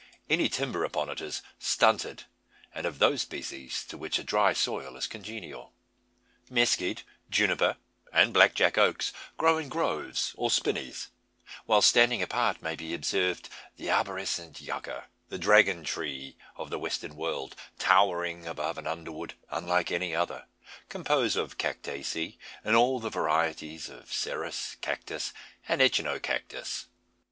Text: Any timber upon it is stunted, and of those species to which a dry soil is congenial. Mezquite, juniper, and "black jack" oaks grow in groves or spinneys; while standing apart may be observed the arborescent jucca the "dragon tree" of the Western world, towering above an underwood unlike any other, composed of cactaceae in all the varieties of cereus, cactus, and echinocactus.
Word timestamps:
Any 0.31 0.49
timber 0.49 0.83
upon 0.83 1.09
it 1.11 1.21
is 1.21 1.43
stunted, 1.59 2.23
and 2.73 2.87
of 2.87 2.97
those 2.97 3.21
species 3.21 3.83
to 3.85 3.99
which 3.99 4.17
a 4.17 4.23
dry 4.23 4.51
soil 4.51 4.95
is 4.97 5.05
congenial. 5.05 5.73
Mezquite, 6.49 7.03
juniper, 7.29 7.77
and 8.11 8.33
"black 8.33 8.55
jack" 8.55 8.79
oaks 8.79 9.13
grow 9.37 9.59
in 9.59 9.69
groves 9.69 10.33
or 10.39 10.49
spinneys; 10.49 11.09
while 11.67 11.83
standing 11.83 12.19
apart 12.23 12.63
may 12.63 12.75
be 12.75 12.95
observed 12.95 13.47
the 13.77 13.91
arborescent 13.91 14.53
jucca 14.55 15.03
the 15.29 15.37
"dragon 15.37 15.83
tree" 15.83 16.35
of 16.55 16.71
the 16.71 16.79
Western 16.79 17.15
world, 17.15 17.55
towering 17.77 18.47
above 18.47 18.79
an 18.79 18.87
underwood 18.87 19.35
unlike 19.51 19.91
any 19.91 20.15
other, 20.15 20.45
composed 20.89 21.37
of 21.37 21.59
cactaceae 21.59 22.39
in 22.65 22.73
all 22.73 22.99
the 22.99 23.11
varieties 23.11 23.87
of 23.87 24.11
cereus, 24.11 24.77
cactus, 24.81 25.31
and 25.67 25.79
echinocactus. 25.79 26.85